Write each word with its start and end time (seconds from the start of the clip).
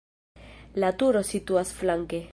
La 0.83 0.89
turo 1.03 1.23
situas 1.35 1.79
flanke. 1.83 2.27